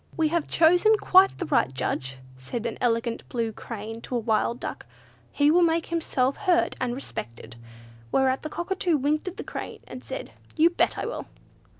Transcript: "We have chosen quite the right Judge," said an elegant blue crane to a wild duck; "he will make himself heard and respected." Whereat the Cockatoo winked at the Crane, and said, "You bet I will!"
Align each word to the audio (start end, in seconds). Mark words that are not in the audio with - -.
"We 0.17 0.29
have 0.29 0.47
chosen 0.47 0.97
quite 0.97 1.37
the 1.37 1.45
right 1.45 1.71
Judge," 1.71 2.17
said 2.35 2.65
an 2.65 2.79
elegant 2.81 3.21
blue 3.29 3.51
crane 3.51 4.01
to 4.01 4.15
a 4.15 4.19
wild 4.19 4.59
duck; 4.59 4.87
"he 5.31 5.51
will 5.51 5.61
make 5.61 5.85
himself 5.85 6.37
heard 6.37 6.75
and 6.81 6.95
respected." 6.95 7.55
Whereat 8.11 8.41
the 8.41 8.49
Cockatoo 8.49 8.97
winked 8.97 9.27
at 9.27 9.37
the 9.37 9.43
Crane, 9.43 9.81
and 9.85 10.03
said, 10.03 10.31
"You 10.55 10.71
bet 10.71 10.97
I 10.97 11.05
will!" 11.05 11.27